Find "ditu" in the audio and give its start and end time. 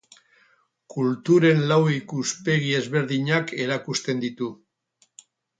4.25-4.53